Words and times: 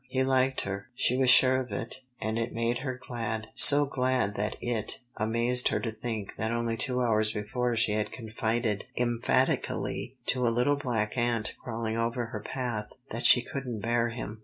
He 0.09 0.23
liked 0.23 0.61
her. 0.61 0.87
She 0.95 1.15
was 1.15 1.29
sure 1.29 1.61
of 1.61 1.71
it, 1.71 2.01
and 2.19 2.39
it 2.39 2.51
made 2.55 2.79
her 2.79 2.99
glad, 3.07 3.49
so 3.53 3.85
glad 3.85 4.33
that 4.33 4.55
it 4.59 4.97
amazed 5.17 5.67
her 5.67 5.79
to 5.79 5.91
think 5.91 6.37
that 6.39 6.49
only 6.49 6.75
two 6.75 7.03
hours 7.03 7.31
before 7.33 7.75
she 7.75 7.91
had 7.91 8.11
confided 8.11 8.85
emphatically 8.97 10.15
to 10.25 10.47
a 10.47 10.49
little 10.49 10.75
black 10.77 11.19
ant 11.19 11.53
crawling 11.63 11.97
over 11.97 12.25
her 12.25 12.39
path, 12.39 12.89
that 13.11 13.27
she 13.27 13.43
couldn't 13.43 13.81
bear 13.81 14.09
him. 14.09 14.39